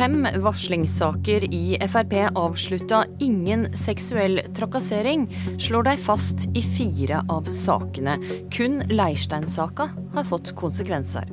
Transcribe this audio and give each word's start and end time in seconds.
fem 0.00 0.26
varslingssaker 0.36 1.54
i 1.54 1.76
Frp 1.88 2.14
avslutta 2.34 3.04
ingen 3.18 3.66
seksuell 3.76 4.40
trakassering, 4.56 5.26
slår 5.58 5.82
de 5.82 5.96
fast 5.96 6.46
i 6.56 6.62
fire 6.62 7.20
av 7.28 7.50
sakene. 7.52 8.14
Kun 8.52 8.80
Leirstein-saka 8.88 9.90
har 10.14 10.24
fått 10.24 10.54
konsekvenser. 10.56 11.28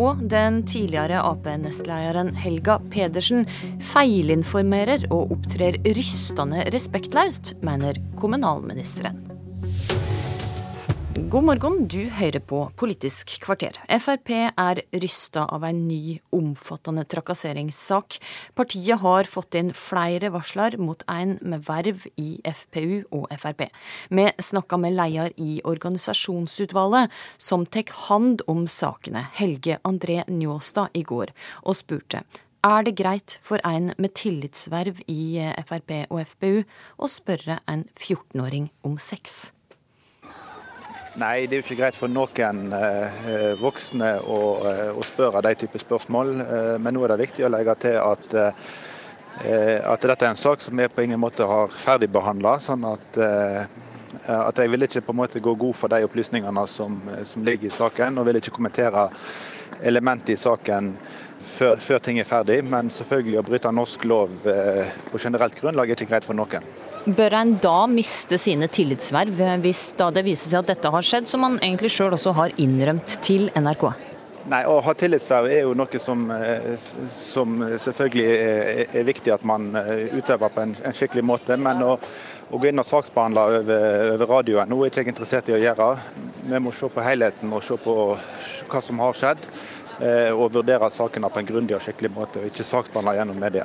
Og 0.00 0.24
den 0.32 0.62
tidligere 0.64 1.20
Ap-nestlederen 1.28 2.32
Helga 2.40 2.78
Pedersen 2.88 3.44
feilinformerer 3.92 5.04
og 5.10 5.36
opptrer 5.36 5.76
rystende 5.84 6.64
respektløst, 6.72 7.52
mener 7.60 8.00
kommunalministeren. 8.16 9.20
God 11.16 11.46
morgen, 11.48 11.86
du 11.88 12.10
hører 12.12 12.42
på 12.44 12.58
Politisk 12.76 13.38
kvarter. 13.40 13.78
Frp 13.88 14.34
er 14.36 14.82
rysta 15.00 15.46
av 15.48 15.62
en 15.64 15.78
ny, 15.88 16.18
omfattende 16.36 17.06
trakasseringssak. 17.08 18.18
Partiet 18.52 19.00
har 19.00 19.24
fått 19.24 19.56
inn 19.56 19.72
flere 19.72 20.28
varsler 20.34 20.76
mot 20.76 21.00
en 21.08 21.38
med 21.40 21.64
verv 21.64 22.04
i 22.20 22.36
FPU 22.44 23.08
og 23.16 23.32
Frp. 23.40 23.64
Vi 24.12 24.26
snakka 24.44 24.76
med 24.76 24.98
leder 24.98 25.32
i 25.40 25.62
organisasjonsutvalget, 25.64 27.08
som 27.40 27.64
tar 27.64 27.96
hand 28.10 28.44
om 28.44 28.66
sakene, 28.68 29.24
Helge 29.40 29.80
André 29.88 30.20
Njåstad, 30.28 30.92
i 30.92 31.00
går, 31.00 31.32
og 31.64 31.80
spurte 31.80 32.26
er 32.66 32.82
det 32.82 32.96
greit 32.98 33.38
for 33.46 33.62
en 33.64 33.92
med 33.96 34.16
tillitsverv 34.18 35.00
i 35.08 35.38
Frp 35.64 35.92
og 36.10 36.24
FPU 36.32 36.64
å 36.98 37.08
spørre 37.08 37.60
en 37.70 37.86
14-åring 37.94 38.72
om 38.84 38.98
sex? 38.98 39.55
Nei, 41.16 41.46
det 41.48 41.56
er 41.56 41.62
jo 41.62 41.64
ikke 41.64 41.78
greit 41.78 41.96
for 41.96 42.12
noen 42.12 42.74
eh, 42.76 43.54
voksne 43.56 44.10
å, 44.20 44.40
eh, 44.68 44.90
å, 44.92 45.04
spørre 45.06 45.40
de 45.46 45.54
typer 45.62 45.80
spørsmål. 45.80 46.32
Eh, 46.44 46.74
men 46.76 46.92
nå 46.92 47.06
er 47.06 47.14
det 47.14 47.22
viktig 47.22 47.46
å 47.46 47.50
legge 47.54 47.72
til 47.86 47.96
at, 48.02 48.36
eh, 48.36 49.78
at 49.80 50.04
dette 50.04 50.26
er 50.26 50.34
en 50.34 50.40
sak 50.40 50.60
som 50.60 50.76
vi 50.76 50.90
på 50.92 51.06
ingen 51.06 51.22
måte 51.22 51.46
har 51.48 51.72
ferdigbehandla. 51.72 52.58
Sånn 52.60 52.84
at, 52.90 53.16
eh, 53.16 53.64
at, 54.28 54.60
jeg 54.60 54.74
vil 54.74 54.84
ikke 54.84 55.06
på 55.06 55.16
en 55.16 55.20
måte 55.22 55.40
gå 55.40 55.56
god 55.56 55.78
for 55.78 55.94
de 55.94 56.04
opplysningene 56.04 56.66
som, 56.68 57.00
som 57.24 57.48
ligger 57.48 57.70
i 57.70 57.78
saken, 57.78 58.20
og 58.20 58.28
vil 58.28 58.42
ikke 58.42 58.52
kommentere 58.58 59.08
element 59.82 60.28
i 60.32 60.36
saken 60.38 60.92
før, 61.40 61.76
før, 61.80 62.02
ting 62.02 62.20
er 62.20 62.28
ferdig. 62.28 62.62
Men 62.66 62.90
selvfølgelig 62.92 63.40
å 63.40 63.46
bryte 63.46 63.72
norsk 63.74 64.06
lov 64.08 64.48
eh, 64.50 64.96
på 65.10 65.20
generelt 65.22 65.56
grunnlag 65.60 65.90
er 65.90 65.98
ikke 65.98 66.10
greit 66.12 66.26
for 66.26 66.38
noen. 66.38 66.66
Bør 67.06 67.36
en 67.38 67.54
da 67.62 67.84
miste 67.86 68.34
sine 68.42 68.66
tillitsverv 68.66 69.38
hvis 69.62 69.92
da 69.98 70.10
det 70.10 70.24
viser 70.26 70.50
seg 70.50 70.64
at 70.64 70.72
dette 70.74 70.90
har 70.90 71.06
skjedd, 71.06 71.28
som 71.30 71.44
man 71.46 71.60
egentlig 71.60 71.92
sjøl 71.94 72.16
også 72.16 72.34
har 72.34 72.54
innrømt 72.62 73.20
til 73.22 73.46
NRK? 73.54 73.92
Nei, 74.46 74.60
Å 74.62 74.78
ha 74.82 74.92
tillitsverv 74.94 75.48
er 75.50 75.64
jo 75.64 75.72
noe 75.74 76.00
som, 76.02 76.20
eh, 76.30 76.74
som 77.18 77.56
selvfølgelig 77.82 78.26
er, 78.26 78.82
er, 78.92 79.06
viktig 79.06 79.32
at 79.34 79.46
man 79.46 79.72
eh, 79.74 80.06
utøver 80.14 80.52
på 80.54 80.62
en, 80.62 80.74
en 80.86 80.94
skikkelig 80.94 81.24
måte. 81.26 81.56
Men 81.58 81.82
å, 81.82 81.96
å, 82.50 82.58
gå 82.58 82.68
inn 82.70 82.82
og 82.82 82.86
saksbehandle 82.86 83.46
over, 83.60 83.86
over 84.14 84.30
radioen 84.30 84.70
nå 84.70 84.78
er 84.80 84.92
ikke 84.92 85.04
jeg 85.04 85.12
interessert 85.12 85.48
i 85.50 85.56
å 85.56 85.62
gjøre. 85.62 85.88
Vi 86.46 86.60
må 86.62 86.74
se 86.74 86.90
på 86.92 87.04
helheten 87.04 87.54
og 87.54 87.64
se 87.66 87.78
på 87.80 87.96
hva 88.70 88.82
som 88.84 89.02
har 89.02 89.18
skjedd. 89.18 89.48
Eh, 89.96 90.28
og 90.28 90.52
vurdere 90.52 90.90
sakene 90.92 91.30
på 91.32 91.40
en 91.40 91.46
grundig 91.48 91.76
og 91.76 91.80
skikkelig 91.84 92.10
måte, 92.12 92.40
og 92.42 92.50
ikke 92.50 92.66
saksbehandle 92.68 93.14
gjennom 93.16 93.38
media. 93.40 93.64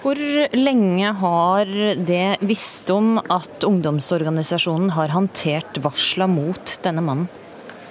Hvor 0.00 0.18
lenge 0.56 1.12
har 1.20 1.70
det 1.96 2.40
visst 2.48 2.88
om 2.92 3.16
at 3.20 3.64
ungdomsorganisasjonen 3.64 4.92
har 4.96 5.12
håndtert 5.12 5.80
varsla 5.84 6.28
mot 6.28 6.74
denne 6.84 7.04
mannen? 7.04 7.28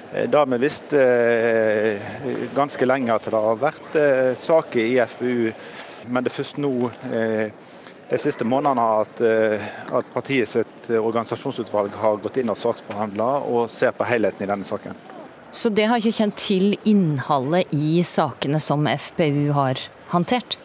Det 0.09 0.33
har 0.33 0.47
vi 0.49 0.57
visste 0.61 1.01
eh, 1.01 2.07
ganske 2.57 2.85
lenge 2.85 3.13
at 3.13 3.29
det 3.29 3.41
har 3.41 3.59
vært 3.61 3.97
eh, 3.97 4.31
saker 4.37 4.85
i 4.85 4.95
FBU, 5.05 5.51
men 6.09 6.25
det 6.25 6.31
er 6.31 6.37
først 6.39 6.61
nå 6.61 6.73
de 8.09 8.17
siste 8.17 8.45
månedene 8.47 8.85
at, 9.03 9.21
at 9.99 10.07
partiet 10.15 10.49
sitt 10.49 10.89
organisasjonsutvalg 10.89 11.93
har 12.01 12.17
gått 12.23 12.39
inn 12.41 12.49
og 12.49 12.57
saksbehandla 12.57 13.29
og 13.45 13.69
ser 13.69 13.93
på 13.93 14.07
helheten 14.09 14.47
i 14.47 14.49
denne 14.49 14.65
saken. 14.65 14.97
Så 15.51 15.69
det 15.73 15.87
har 15.89 15.97
ikke 15.97 16.17
kjent 16.19 16.37
til 16.37 16.73
innholdet 16.89 17.71
i 17.73 18.01
sakene 18.05 18.59
som 18.61 18.85
FPU 18.85 19.49
har 19.57 19.81
håndtert? 20.11 20.57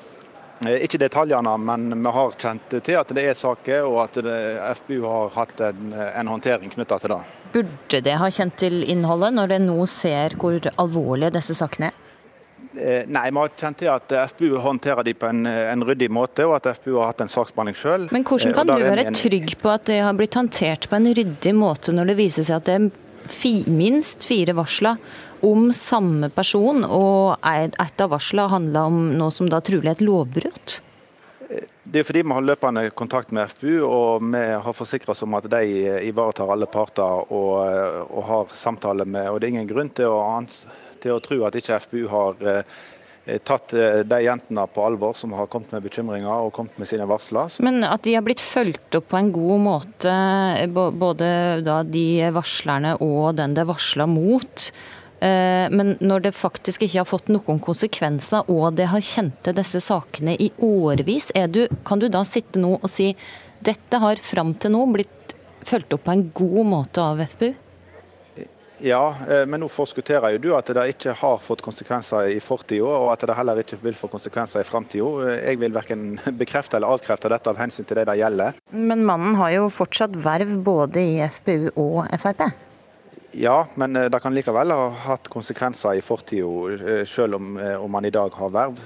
Eh, 0.61 0.85
ikke 0.85 1.01
detaljene, 1.01 1.57
men 1.61 1.89
vi 2.05 2.13
har 2.17 2.37
kjent 2.41 2.77
til 2.85 2.99
at 3.01 3.15
det 3.17 3.25
er 3.31 3.39
saker, 3.39 3.89
og 3.89 4.03
at 4.05 4.19
FpU 4.83 5.01
har 5.07 5.33
hatt 5.39 5.65
en, 5.71 5.93
en 5.93 6.33
håndtering 6.35 6.73
knytta 6.73 7.01
til 7.01 7.15
det. 7.15 7.21
Burde 7.55 8.01
det 8.05 8.17
ha 8.21 8.31
kjent 8.33 8.57
til 8.61 8.83
innholdet, 8.83 9.35
når 9.37 9.55
det 9.55 9.61
nå 9.65 9.79
ser 9.91 10.37
hvor 10.41 10.59
alvorlige 10.77 11.37
disse 11.39 11.57
sakene 11.59 11.93
er? 11.93 12.01
Eh, 12.75 13.05
nei, 13.07 13.29
vi 13.31 13.39
har 13.39 13.53
kjent 13.55 13.79
til 13.79 13.91
at 13.93 14.15
FBU 14.33 14.57
håndterer 14.63 15.07
de 15.07 15.15
på 15.15 15.29
en, 15.31 15.47
en 15.47 15.85
ryddig 15.87 16.09
måte, 16.13 16.47
og 16.49 16.57
at 16.59 16.73
FBU 16.81 16.97
har 16.99 17.13
hatt 17.13 17.23
en 17.23 17.31
saksbehandling 17.31 17.79
sjøl. 17.79 18.09
Men 18.15 18.27
hvordan 18.27 18.51
eh, 18.51 18.57
kan 18.57 18.73
du 18.73 18.75
være 18.83 19.05
trygg 19.15 19.55
på 19.61 19.71
at 19.71 19.87
det 19.91 20.01
har 20.03 20.17
blitt 20.19 20.39
håndtert 20.39 20.89
på 20.91 20.99
en 20.99 21.13
ryddig 21.15 21.55
måte, 21.55 21.95
når 21.95 22.11
det 22.13 22.19
viser 22.19 22.49
seg 22.49 22.59
at 22.59 22.71
det 22.71 22.79
er 22.81 22.89
fi, 23.31 23.61
minst 23.71 24.27
fire 24.27 24.57
varsler 24.59 24.99
om 25.45 25.69
samme 25.77 26.31
person, 26.35 26.83
og 26.89 27.37
et 27.47 28.01
av 28.01 28.11
varslene 28.15 28.51
handla 28.51 28.89
om 28.91 29.07
noe 29.21 29.35
som 29.35 29.51
da 29.51 29.61
trolig 29.65 29.93
er 29.93 29.99
et 29.99 30.05
lovbrudd? 30.05 30.79
Det 31.85 32.01
er 32.01 32.07
fordi 32.09 32.23
vi 32.25 32.33
har 32.35 32.43
løpende 32.43 32.89
kontakt 32.97 33.31
med 33.37 33.53
FPU, 33.53 33.85
og 33.87 34.25
vi 34.33 34.41
har 34.41 34.75
forsikret 34.75 35.13
oss 35.13 35.23
om 35.23 35.37
at 35.37 35.47
de 35.53 35.61
ivaretar 36.09 36.51
alle 36.51 36.67
parter 36.67 37.29
og, 37.29 37.51
og 38.09 38.25
har 38.27 38.57
samtaler 38.59 39.07
med 39.07 39.29
og 39.31 39.39
Det 39.39 39.47
er 39.47 39.53
ingen 39.53 39.69
grunn 39.69 39.93
til 39.95 40.11
å, 40.11 40.49
til 41.05 41.15
å 41.15 41.23
tro 41.25 41.41
at 41.47 41.57
ikke 41.61 41.79
FPU 41.85 42.03
har 42.13 42.43
eh, 42.51 42.75
tatt 43.47 43.77
eh, 43.77 44.01
de 44.09 44.21
jentene 44.25 44.67
på 44.73 44.85
alvor 44.85 45.15
som 45.21 45.37
har 45.37 45.49
kommet 45.53 45.71
med 45.77 45.87
bekymringer 45.87 46.49
og 46.49 46.53
kommet 46.57 46.81
med 46.81 46.91
sine 46.91 47.07
varsler. 47.09 47.53
Men 47.65 47.85
at 47.87 48.05
de 48.09 48.17
har 48.17 48.27
blitt 48.27 48.43
fulgt 48.43 48.99
opp 48.99 49.13
på 49.13 49.21
en 49.21 49.33
god 49.35 49.65
måte, 49.69 50.19
både 50.75 51.31
da 51.65 51.81
de 51.87 52.09
varslerne 52.35 52.97
og 53.05 53.37
den 53.39 53.57
det 53.57 53.69
varsla 53.71 54.09
mot, 54.11 54.73
Eh, 55.25 55.71
men 55.71 55.95
når 56.05 56.27
det 56.27 56.35
faktisk 56.37 56.85
ikke 56.85 57.01
har 57.01 57.09
fått 57.09 57.31
noen 57.33 57.61
konsekvenser, 57.63 58.51
og 58.53 58.77
det 58.79 58.91
har 58.93 59.05
kjent 59.05 59.39
til 59.47 59.57
disse 59.57 59.81
sakene 59.85 60.37
i 60.37 60.51
årevis, 60.61 61.31
du, 61.49 61.65
kan 61.87 62.03
du 62.03 62.11
da 62.13 62.25
sitte 62.29 62.61
nå 62.61 62.77
og 62.81 62.91
si 62.91 63.13
dette 63.65 64.01
har 64.03 64.21
fram 64.21 64.53
til 64.61 64.75
nå 64.75 64.85
blitt 64.93 65.37
fulgt 65.65 65.95
opp 65.97 66.05
på 66.05 66.13
en 66.13 66.27
god 66.37 66.65
måte 66.69 67.05
av 67.05 67.23
FPU? 67.25 67.55
Ja, 68.79 69.15
eh, 69.31 69.45
men 69.47 69.63
nå 69.63 69.69
forskutterer 69.71 70.35
jo 70.35 70.41
du 70.43 70.49
at 70.57 70.71
det 70.75 70.85
ikke 70.97 71.15
har 71.21 71.39
fått 71.43 71.63
konsekvenser 71.63 72.33
i 72.35 72.41
fortida, 72.43 72.89
og 72.89 73.13
at 73.13 73.23
det 73.23 73.37
heller 73.39 73.61
ikke 73.63 73.79
vil 73.85 73.97
få 73.99 74.11
konsekvenser 74.11 74.65
i 74.65 74.67
framtida. 74.67 75.31
Eh, 75.31 75.41
jeg 75.51 75.61
vil 75.63 75.75
verken 75.75 76.05
bekrefte 76.43 76.79
eller 76.79 76.97
avkrefte 76.97 77.31
dette 77.31 77.51
av 77.53 77.61
hensyn 77.61 77.87
til 77.87 78.01
det 78.01 78.09
det 78.11 78.19
gjelder. 78.19 78.59
Men 78.75 79.07
mannen 79.07 79.39
har 79.39 79.55
jo 79.55 79.71
fortsatt 79.73 80.19
verv 80.25 80.57
både 80.67 81.07
i 81.07 81.17
FPU 81.23 81.71
og 81.71 82.03
Frp? 82.19 82.47
Ja, 83.39 83.61
men 83.79 83.95
eh, 83.99 84.09
det 84.11 84.23
kan 84.23 84.35
likevel 84.35 84.75
ha 84.75 84.91
hatt 85.07 85.31
konsekvenser 85.31 85.95
i 85.95 86.03
fortida, 86.05 87.07
selv 87.07 87.39
om, 87.39 87.55
om, 87.79 87.91
man 87.95 88.11
i 88.11 88.15
dag 88.15 88.35
har 88.35 88.55
verv. 88.55 88.83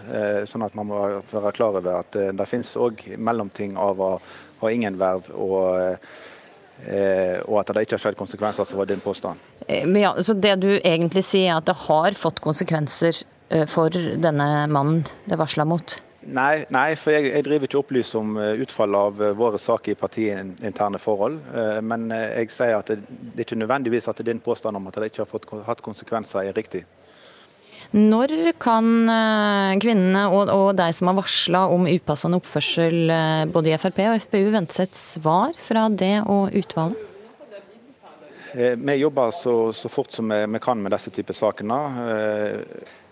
Sånn 0.48 0.64
at 0.68 0.76
man 0.76 0.90
må 0.92 1.00
være 1.32 1.54
klar 1.56 1.80
over 1.80 2.02
at 2.02 2.12
det 2.12 2.48
finnes 2.48 2.76
òg 2.76 3.06
mellomting 3.16 3.76
av 3.80 4.00
å 4.04 4.14
ha 4.58 4.72
ingen 4.74 4.98
verv 5.00 5.28
og, 5.32 5.96
og 6.78 7.56
at 7.58 7.72
det 7.74 7.82
ikke 7.84 7.96
har 7.96 8.02
skjedd 8.04 8.18
konsekvenser, 8.18 8.68
som 8.68 8.78
var 8.78 8.86
din 8.86 9.02
påstand. 9.02 9.40
Ja, 9.68 10.12
så 10.22 10.32
Det 10.38 10.54
du 10.62 10.70
egentlig 10.78 11.24
sier 11.26 11.52
er 11.52 11.58
at 11.58 11.66
det 11.66 11.74
har 11.88 12.14
fått 12.16 12.38
konsekvenser 12.44 13.18
for 13.66 13.90
denne 13.90 14.46
mannen 14.70 15.02
det 15.26 15.40
varsla 15.40 15.66
mot? 15.66 15.98
Nei, 16.28 16.66
nei, 16.74 16.92
for 16.98 17.14
jeg, 17.14 17.30
jeg, 17.30 17.44
driver 17.46 17.68
ikke 17.68 17.78
opplyst 17.80 18.16
om 18.18 18.34
eh, 18.40 18.58
utfallet 18.60 19.06
av 19.08 19.22
eh, 19.22 19.34
våre 19.38 19.58
saker 19.60 19.94
i 19.94 19.98
partiinterne 19.98 21.00
forhold. 21.00 21.38
Eh, 21.54 21.78
men 21.80 22.08
jeg 22.10 22.50
sier 22.52 22.74
at 22.76 22.90
det, 22.90 22.98
det 23.06 23.38
er 23.38 23.46
ikke 23.46 23.60
nødvendigvis 23.62 24.10
at 24.10 24.20
din 24.26 24.42
påstand 24.44 24.76
om 24.76 24.90
at 24.90 24.98
det 24.98 25.08
ikke 25.12 25.22
har 25.22 25.30
fått, 25.30 25.46
hatt 25.68 25.84
konsekvenser, 25.84 26.42
er 26.42 26.56
riktig. 26.58 26.82
Når 27.96 28.34
kan 28.60 28.88
kvinnene 29.80 30.26
og, 30.28 30.50
og 30.52 30.66
de 30.76 30.90
som 30.92 31.08
har 31.08 31.16
varsla 31.16 31.62
om 31.72 31.88
upassende 31.88 32.36
oppførsel 32.36 33.12
både 33.48 33.72
i 33.72 33.78
Frp 33.80 34.02
og 34.04 34.18
FpU, 34.26 34.50
vente 34.52 34.76
seg 34.76 34.90
et 34.90 34.98
svar 34.98 35.56
fra 35.56 35.86
det 35.88 36.18
og 36.28 36.52
utvalget? 36.52 37.06
Vi 38.52 38.94
jobber 39.00 39.32
så, 39.32 39.72
så 39.72 39.88
fort 39.88 40.12
som 40.12 40.28
vi, 40.28 40.60
kan 40.60 40.80
med 40.82 40.92
disse 40.92 41.12
typer 41.16 41.36
sakene. 41.36 41.80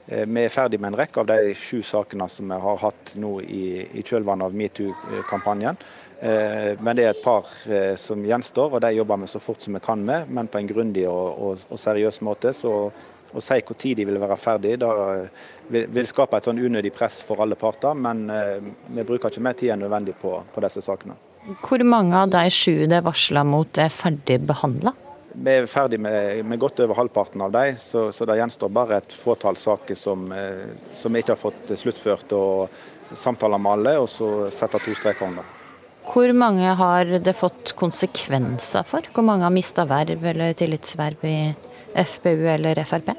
Eh, 0.06 0.25
vi 0.26 0.44
er 0.44 0.52
ferdig 0.52 0.78
med 0.78 0.93
en 0.93 0.99
rekke 1.00 1.23
av 1.23 1.26
de 1.26 1.55
sju 1.58 1.81
sakene 1.82 2.28
som 2.31 2.46
vi 2.52 2.58
har 2.62 2.78
hatt 2.78 3.14
nå 3.19 3.32
i, 3.43 3.67
i 3.99 4.05
kjølvannet 4.06 4.46
av 4.46 4.55
metoo-kampanjen. 4.55 5.81
Eh, 6.20 6.78
men 6.78 6.96
det 6.96 7.08
er 7.08 7.14
et 7.17 7.25
par 7.25 7.50
eh, 7.67 7.96
som 7.99 8.23
gjenstår, 8.23 8.76
og 8.76 8.84
de 8.84 8.93
jobber 8.94 9.25
vi 9.25 9.31
så 9.32 9.43
fort 9.43 9.67
som 9.67 9.75
vi 9.75 9.82
kan 9.82 10.05
med. 10.06 10.31
Men 10.31 10.46
på 10.46 10.62
en 10.62 10.70
grundig 10.70 11.08
og, 11.11 11.43
og, 11.43 11.67
og 11.69 11.82
seriøs 11.82 12.23
måte. 12.26 12.55
Så 12.55 12.73
å 13.37 13.44
si 13.44 13.61
tid 13.77 14.00
de 14.00 14.06
vil 14.09 14.19
være 14.23 14.38
ferdig, 14.41 14.77
da 14.81 14.91
vil, 15.69 16.06
skape 16.09 16.38
et 16.38 16.49
sånn 16.49 16.61
unødig 16.62 16.93
press 16.97 17.21
for 17.27 17.43
alle 17.44 17.59
parter. 17.59 17.94
Men 17.94 18.27
vi 18.88 19.05
bruker 19.05 19.31
ikke 19.31 19.44
mer 19.44 19.56
tid 19.59 19.75
enn 19.75 19.85
nødvendig 19.85 20.17
på, 20.21 20.33
på 20.53 20.65
disse 20.65 20.85
sakene. 20.85 21.19
Hvor 21.62 21.83
mange 21.87 22.17
av 22.17 22.31
de 22.33 22.47
sju 22.50 22.87
det 22.88 22.99
er 22.99 23.06
varsla 23.06 23.44
mot 23.47 23.79
er 23.79 23.93
ferdig 23.93 24.41
behandla? 24.49 24.94
Vi 25.37 25.53
er 25.53 25.69
ferdig 25.69 25.99
med, 26.00 26.41
med, 26.49 26.59
godt 26.59 26.81
over 26.81 26.97
halvparten 26.97 27.43
av 27.44 27.53
dem, 27.53 27.77
så, 27.79 28.09
så, 28.15 28.25
det 28.25 28.38
gjenstår 28.38 28.73
bare 28.73 29.03
et 29.03 29.12
fåtall 29.12 29.59
saker 29.61 29.99
som, 30.00 30.31
eh, 30.33 30.65
som 30.97 31.12
vi 31.12 31.21
ikke 31.21 31.35
har 31.35 31.43
fått 31.43 31.75
sluttført. 31.77 32.33
og 32.33 32.94
samtaler 33.15 33.61
med 33.62 33.73
alle 33.73 33.93
og 34.03 34.09
så 34.11 34.31
setter 34.55 34.83
to 34.83 34.94
streker 34.97 35.29
under. 35.29 35.53
Hvor 36.06 36.31
mange 36.38 36.75
har 36.79 37.11
det 37.19 37.35
fått 37.35 37.75
konsekvenser 37.79 38.87
for? 38.87 39.06
Hvor 39.12 39.27
mange 39.27 39.47
har 39.47 39.55
mista 39.55 39.87
verv 39.88 40.25
eller 40.33 40.55
tillitsverv 40.59 41.25
i 41.27 41.38
FPU 42.06 42.47
eller 42.55 42.83
Frp? 42.87 43.11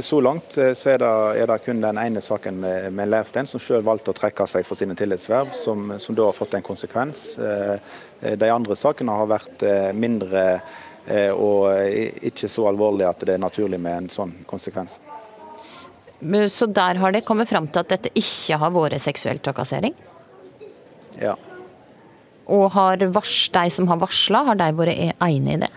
Så 0.00 0.20
langt 0.20 0.58
eh, 0.58 0.74
så 0.74 0.92
er, 0.92 0.98
det, 1.02 1.10
er 1.42 1.48
det 1.50 1.58
kun 1.64 1.80
den 1.82 1.98
ene 1.98 2.20
saken 2.22 2.60
med, 2.62 2.92
med 2.94 3.10
Leirstein 3.10 3.48
som 3.50 3.62
selv 3.62 3.88
valgte 3.88 4.12
å 4.12 4.16
trekke 4.16 4.46
seg 4.46 4.66
for 4.66 4.78
sine 4.78 4.94
tillitsverv, 4.98 5.50
som, 5.56 5.96
som 5.98 6.14
da 6.14 6.28
har 6.28 6.36
fått 6.36 6.54
en 6.54 6.66
konsekvens. 6.66 7.22
Eh, 7.38 8.34
de 8.38 8.50
andre 8.50 8.76
sakene 8.78 9.16
har 9.18 9.30
vært 9.30 9.64
eh, 9.66 9.90
mindre 9.94 10.44
og 11.08 11.70
ikke 12.28 12.50
så 12.52 12.66
alvorlige 12.68 13.08
at 13.08 13.22
det 13.24 13.32
er 13.38 13.40
naturlig 13.40 13.78
med 13.80 13.94
en 13.96 14.08
sånn 14.12 14.34
konsekvens. 14.44 14.98
Så 16.52 16.66
der 16.68 17.00
har 17.00 17.14
det 17.16 17.22
kommet 17.24 17.48
fram 17.48 17.64
til 17.72 17.80
at 17.80 17.94
dette 17.94 18.12
ikke 18.12 18.58
har 18.60 18.74
vært 18.74 19.00
seksuell 19.00 19.40
trakassering? 19.40 19.96
Ja. 21.16 21.32
Og 22.44 22.66
har 22.76 23.06
vars, 23.16 23.32
de 23.56 23.64
som 23.72 23.88
har 23.88 24.02
varsla, 24.04 24.44
har 24.50 24.60
de 24.60 24.68
vært 24.76 25.00
enige 25.16 25.56
i 25.56 25.62
det? 25.64 25.72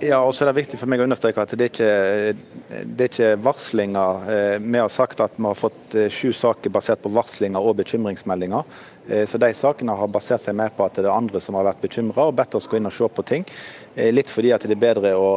Ja, 0.00 0.18
og 0.20 0.34
så 0.34 0.44
er 0.44 0.50
det 0.50 0.60
viktig 0.60 0.78
for 0.80 0.90
meg 0.90 1.00
å 1.00 1.06
understreke 1.06 1.40
at 1.40 1.52
det 1.56 1.66
er 1.66 1.70
ikke, 1.70 2.80
det 2.84 3.04
er 3.04 3.08
ikke 3.08 3.28
varslinger. 3.40 4.26
Eh, 4.32 4.56
vi 4.60 4.80
har 4.82 4.92
sagt 4.92 5.22
at 5.24 5.38
vi 5.38 5.46
har 5.46 5.56
fått 5.56 5.96
eh, 5.96 6.10
sju 6.12 6.34
saker 6.36 6.72
basert 6.74 7.00
på 7.04 7.12
varslinger 7.14 7.64
og 7.64 7.78
bekymringsmeldinger. 7.78 8.76
Eh, 9.08 9.24
så 9.30 9.40
de 9.40 9.48
sakene 9.56 9.96
har 9.96 10.12
basert 10.12 10.44
seg 10.44 10.58
mer 10.58 10.74
på 10.76 10.84
at 10.84 10.98
det 10.98 11.06
er 11.06 11.14
andre 11.14 11.40
som 11.40 11.56
har 11.56 11.68
vært 11.70 11.80
bekymra 11.86 12.28
og 12.28 12.36
bedt 12.36 12.58
oss 12.58 12.68
gå 12.68 12.76
inn 12.76 12.90
og 12.90 12.96
se 12.96 13.08
på 13.08 13.24
ting. 13.24 13.48
Litt 13.96 14.32
fordi 14.32 14.52
at 14.52 14.68
det 14.68 14.76
er 14.76 14.84
bedre 14.84 15.16
å 15.16 15.30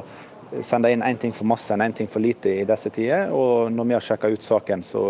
sende 0.66 0.92
inn 0.92 1.06
én 1.08 1.22
ting 1.22 1.36
for 1.36 1.48
masse 1.48 1.72
enn 1.72 1.86
én 1.86 1.96
ting 1.96 2.12
for 2.12 2.24
lite 2.24 2.60
i 2.60 2.68
disse 2.68 2.92
tider. 2.92 3.32
Og 3.32 3.72
når 3.72 3.92
vi 3.92 3.96
har 3.96 4.08
sjekka 4.10 4.34
ut 4.34 4.44
saken, 4.44 4.84
så 4.84 5.10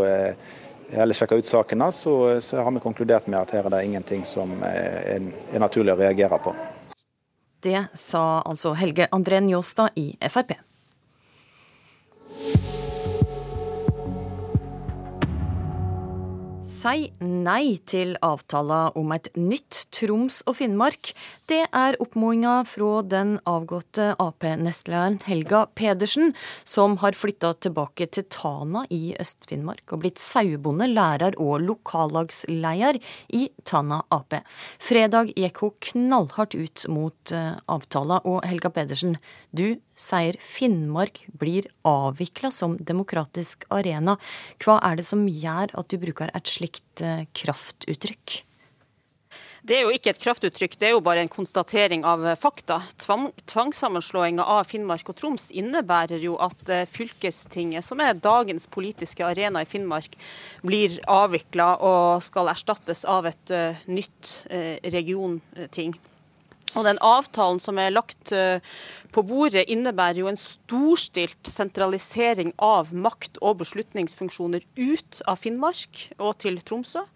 eller 0.90 1.34
ut 1.38 1.46
sakene, 1.46 1.92
så, 1.94 2.16
så, 2.42 2.62
har 2.62 2.74
vi 2.74 2.82
konkludert 2.86 3.30
med 3.30 3.42
at 3.42 3.54
her 3.54 3.66
er 3.66 3.78
det 3.78 3.86
ingenting 3.86 4.26
som 4.26 4.58
er, 4.66 5.22
er 5.54 5.62
naturlig 5.62 5.94
å 5.94 6.02
reagere 6.02 6.42
på. 6.44 6.54
Det 7.60 7.86
sa 7.94 8.42
altså 8.42 8.74
Helge 8.80 9.08
André 9.12 9.40
Njåstad 9.44 9.90
i 9.96 10.18
Frp. 10.30 10.69
Si 16.80 17.10
nei 17.20 17.76
til 17.92 18.14
avtala 18.24 18.94
om 18.96 19.10
et 19.12 19.28
nytt 19.36 19.82
Troms 19.92 20.38
og 20.48 20.56
Finnmark. 20.62 21.10
Det 21.52 21.66
er 21.76 21.98
oppfordringa 22.00 22.54
fra 22.70 23.02
den 23.04 23.34
avgåtte 23.50 24.14
Ap-nestlederen 24.16 25.18
Helga 25.26 25.66
Pedersen, 25.76 26.32
som 26.64 26.96
har 27.02 27.18
flytta 27.20 27.52
tilbake 27.66 28.08
til 28.16 28.24
Tana 28.32 28.86
i 28.96 29.12
Øst-Finnmark 29.20 29.92
og 29.92 30.06
blitt 30.06 30.24
sauebonde, 30.24 30.88
lærer 30.88 31.36
og 31.42 31.66
lokallagsleder 31.66 33.02
i 33.36 33.50
Tana 33.68 34.00
Ap. 34.16 34.40
Fredag 34.80 35.34
gikk 35.36 35.60
hun 35.66 35.76
knallhardt 35.90 36.56
ut 36.56 36.88
mot 36.88 37.20
avtalen, 37.36 37.68
avtala, 37.70 38.18
og 38.26 38.44
Helga 38.48 38.72
Pedersen, 38.74 39.18
du 39.52 39.80
sier 40.00 40.38
Finnmark 40.40 41.24
blir 41.40 41.68
avvikla 41.88 42.52
som 42.56 42.78
demokratisk 42.80 43.66
arena. 43.74 44.18
Hva 44.64 44.80
er 44.86 45.00
det 45.00 45.08
som 45.08 45.28
gjør 45.28 45.76
at 45.78 45.90
du 45.92 46.00
bruker 46.02 46.32
et 46.34 46.54
slikt 46.54 47.04
eh, 47.04 47.26
kraftuttrykk? 47.36 48.44
Det 49.60 49.76
er 49.76 49.84
jo 49.84 49.92
ikke 49.92 50.14
et 50.14 50.22
kraftuttrykk, 50.24 50.78
det 50.80 50.88
er 50.88 50.94
jo 50.96 51.02
bare 51.04 51.22
en 51.22 51.32
konstatering 51.32 52.06
av 52.08 52.24
eh, 52.26 52.38
fakta. 52.40 52.80
Tvang, 53.04 53.28
tvangssammenslåinga 53.52 54.46
av 54.56 54.64
Finnmark 54.72 55.12
og 55.12 55.20
Troms 55.20 55.50
innebærer 55.52 56.24
jo 56.24 56.38
at 56.42 56.72
eh, 56.72 56.88
fylkestinget, 56.90 57.86
som 57.86 58.00
er 58.02 58.16
dagens 58.18 58.70
politiske 58.72 59.28
arena 59.28 59.66
i 59.66 59.70
Finnmark, 59.70 60.16
blir 60.64 60.96
avvikla 61.12 61.74
og 61.84 62.24
skal 62.24 62.54
erstattes 62.56 63.04
av 63.04 63.28
et 63.30 63.54
nytt 63.92 64.32
regionting. 64.50 65.94
Og 66.78 66.86
den 66.86 67.00
avtalen 67.02 67.60
som 67.62 67.80
er 67.82 67.94
lagt 67.94 68.32
eh, 68.36 68.62
på 69.14 69.24
bordet, 69.26 69.66
innebærer 69.74 70.22
jo 70.22 70.30
en 70.30 70.38
storstilt 70.40 71.50
sentralisering 71.50 72.54
av 72.62 72.94
makt 72.94 73.40
og 73.42 73.62
beslutningsfunksjoner 73.64 74.66
ut 74.78 75.22
av 75.26 75.42
Finnmark 75.42 76.04
og 76.20 76.38
til 76.44 76.62
Tromsø. 76.62 77.08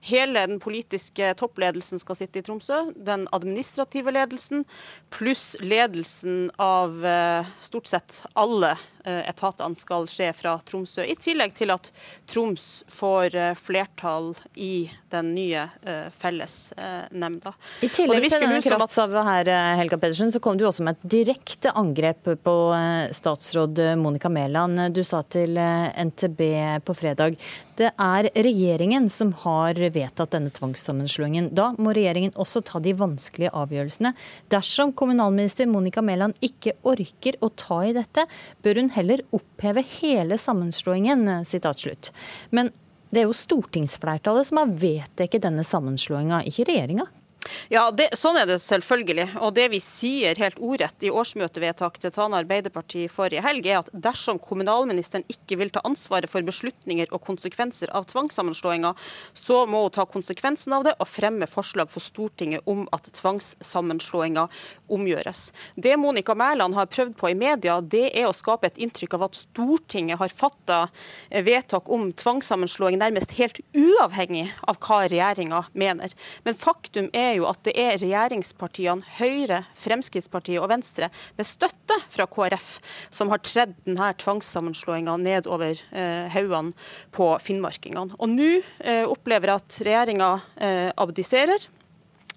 Hele 0.00 0.46
den 0.46 0.60
politiske 0.60 1.34
toppledelsen 1.36 2.00
skal 2.00 2.16
sitte 2.16 2.40
i 2.40 2.44
Tromsø. 2.46 2.82
Den 2.96 3.26
administrative 3.36 4.14
ledelsen 4.16 4.64
pluss 5.12 5.52
ledelsen 5.60 6.48
av 6.56 7.04
eh, 7.06 7.50
stort 7.60 7.90
sett 7.90 8.22
alle 8.32 8.76
Eh, 9.04 9.28
etatene 9.28 9.76
skal 9.80 10.04
skje 10.10 10.28
fra 10.36 10.58
Tromsø. 10.66 11.04
I 11.08 11.14
tillegg 11.16 11.54
til 11.56 11.72
at 11.72 11.88
Troms 12.28 12.82
får 12.92 13.36
eh, 13.38 13.52
flertall 13.56 14.34
i 14.60 14.90
den 15.10 15.32
nye 15.34 15.62
fellesnemnda. 16.14 17.52
I 17.82 17.88
tillegg 17.90 18.26
til 18.28 18.44
denne 18.44 18.60
kraftsalva 18.62 19.22
her, 19.26 19.50
Helga 19.80 19.98
Pedersen, 20.00 20.30
så 20.32 20.40
kom 20.42 20.58
du 20.60 20.66
også 20.68 20.84
med 20.86 20.98
et 20.98 21.08
direkte 21.16 21.72
angrep 21.78 22.28
på 22.44 22.54
statsråd 23.16 23.80
Monica 23.98 24.30
Mæland. 24.30 24.84
Du 24.94 25.02
sa 25.06 25.22
til 25.26 25.58
NTB 25.58 26.42
på 26.86 26.94
fredag 26.94 27.40
det 27.80 27.90
er 27.96 28.28
regjeringen 28.44 29.08
som 29.12 29.32
har 29.42 29.78
vedtatt 29.94 30.34
denne 30.34 30.52
tvangssammenslåingen. 30.52 31.50
Da 31.56 31.70
må 31.80 31.94
regjeringen 31.96 32.34
også 32.40 32.60
ta 32.66 32.80
de 32.82 32.92
vanskelige 32.98 33.52
avgjørelsene. 33.56 34.12
Dersom 34.52 34.92
kommunalminister 34.96 35.68
Monica 35.70 36.04
Mæland 36.04 36.36
ikke 36.44 36.76
orker 36.84 37.38
å 37.40 37.48
ta 37.56 37.80
i 37.88 37.94
dette, 37.96 38.26
bør 38.60 38.82
hun 38.82 38.92
heller 38.96 39.24
oppheve 39.36 39.84
hele 40.00 40.36
sammenslåingen. 40.40 41.24
slutt. 41.86 42.12
Men 42.52 42.72
det 43.10 43.24
er 43.24 43.30
jo 43.30 43.34
stortingsflertallet 43.34 44.50
som 44.50 44.60
har 44.60 44.76
vedtatt 44.84 45.40
denne 45.42 45.64
sammenslåinga, 45.66 46.44
ikke 46.46 46.68
regjeringa? 46.68 47.08
Ja, 47.72 47.86
det, 47.94 48.10
Sånn 48.18 48.36
er 48.36 48.48
det 48.48 48.58
selvfølgelig. 48.62 49.26
Og 49.40 49.54
det 49.56 49.66
vi 49.72 49.80
sier 49.82 50.38
helt 50.40 50.58
ordrett 50.60 51.06
i 51.06 51.12
årsmøtevedtak 51.12 51.96
til 52.02 52.12
Tana 52.14 52.40
Arbeiderparti 52.42 53.06
forrige 53.12 53.44
helg, 53.44 53.66
er 53.66 53.80
at 53.80 53.90
dersom 53.94 54.40
kommunalministeren 54.42 55.24
ikke 55.32 55.56
vil 55.60 55.72
ta 55.72 55.82
ansvaret 55.88 56.30
for 56.30 56.44
beslutninger 56.46 57.08
og 57.14 57.24
konsekvenser 57.24 57.92
av 57.96 58.08
tvangssammenslåinga, 58.10 58.92
så 59.38 59.62
må 59.70 59.84
hun 59.86 59.94
ta 59.94 60.04
konsekvensen 60.10 60.74
av 60.76 60.84
det 60.88 60.96
og 60.98 61.08
fremme 61.08 61.48
forslag 61.50 61.92
for 61.92 62.04
Stortinget 62.04 62.66
om 62.70 62.84
at 62.94 63.08
tvangssammenslåinga 63.16 64.46
omgjøres. 64.92 65.50
Det 65.76 65.96
Monica 66.00 66.36
Mæland 66.36 66.76
har 66.76 66.90
prøvd 66.92 67.16
på 67.20 67.32
i 67.32 67.38
media, 67.38 67.78
det 67.80 68.10
er 68.10 68.28
å 68.28 68.36
skape 68.36 68.68
et 68.68 68.80
inntrykk 68.82 69.16
av 69.16 69.28
at 69.30 69.40
Stortinget 69.40 70.20
har 70.20 70.34
fatta 70.34 70.82
vedtak 71.30 71.88
om 71.88 72.10
tvangssammenslåing 72.12 73.00
nærmest 73.00 73.32
helt 73.38 73.62
uavhengig 73.72 74.48
av 74.68 74.80
hva 74.82 75.02
regjeringa 75.06 75.64
mener. 75.72 76.12
Men 76.44 76.58
faktum 76.58 77.08
er 77.16 77.29
er 77.30 77.38
jo 77.38 77.48
at 77.50 77.62
det 77.66 77.74
er 77.78 77.98
regjeringspartiene 78.00 79.16
Høyre, 79.18 79.62
Fremskrittspartiet 79.78 80.60
og 80.60 80.70
Venstre 80.72 81.10
med 81.38 81.48
støtte 81.48 81.96
fra 82.10 82.26
KrF 82.30 82.70
som 83.14 83.32
har 83.32 83.42
tredd 83.46 83.74
denne 83.86 84.12
tvangssammenslåinga 84.20 85.16
nedover 85.22 85.80
eh, 85.90 86.30
haugene 86.34 86.74
på 87.14 87.32
finnmarkingene. 87.42 88.16
Og 88.18 88.32
nå 88.32 88.52
eh, 88.84 89.04
opplever 89.08 89.52
jeg 89.52 89.62
at 89.62 89.82
regjeringa 89.86 90.32
eh, 90.60 90.88
abdiserer. 91.00 91.68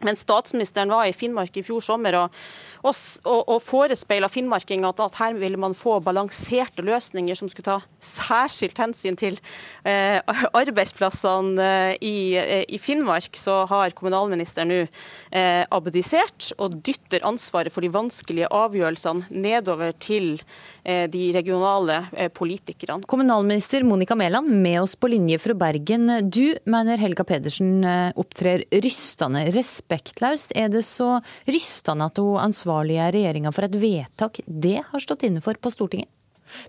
Men 0.04 0.20
statsministeren 0.20 0.92
var 0.94 1.08
i 1.08 1.16
Finnmark 1.16 1.58
i 1.58 1.64
fjor 1.66 1.84
sommer 1.84 2.18
og, 2.20 2.42
og, 2.84 3.42
og 3.48 3.60
forespeila 3.64 4.28
finnmarkinger 4.32 4.92
at, 4.92 5.02
at, 5.04 5.20
her 5.22 5.38
ville 5.40 5.60
man 5.60 5.76
få 5.78 6.00
balanserte 6.04 6.84
løsninger 6.86 7.38
som 7.38 7.50
skulle 7.52 7.68
ta 7.68 7.78
særskilt 8.04 8.80
hensyn 8.82 9.18
til 9.20 9.38
eh, 9.88 10.20
arbeidsplassene 10.52 11.64
eh, 11.64 11.94
i, 12.04 12.16
eh, 12.40 12.64
i, 12.68 12.80
Finnmark. 12.82 13.32
Så 13.40 13.64
har 13.70 13.96
kommunalministeren 13.96 14.72
nå 14.72 14.82
eh, 14.84 15.64
abdisert 15.72 16.52
og 16.58 16.80
dytter 16.84 17.24
ansvaret 17.28 17.74
for 17.74 17.86
de 17.86 17.92
vanskelige 17.94 18.52
avgjørelsene 18.52 19.30
nedover 19.32 19.94
til 20.04 20.36
de 20.84 21.22
regionale 21.32 21.96
politikerne. 22.36 23.06
Kommunalminister 23.08 23.86
Monica 23.88 24.16
Mæland, 24.20 24.50
med 24.64 24.82
oss 24.82 24.96
på 25.00 25.08
linje 25.08 25.38
fra 25.40 25.56
Bergen. 25.56 26.10
Du 26.28 26.58
mener 26.70 27.00
Helga 27.00 27.24
Pedersen 27.28 27.86
opptrer 28.20 28.66
rystende. 28.84 29.46
Respekt 29.56 29.93
respektløst 29.94 30.54
er 30.56 30.70
det 30.74 30.84
så 30.86 31.22
rystende 31.48 32.10
at 32.10 32.18
hun 32.18 32.42
ansvarlige 32.42 33.12
regjeringa 33.14 33.54
for 33.54 33.68
et 33.68 33.78
vedtak 33.80 34.42
det 34.48 34.82
har 34.90 35.00
stått 35.00 35.24
inne 35.24 35.42
for 35.42 35.54
på 35.54 35.72
Stortinget? 35.72 36.10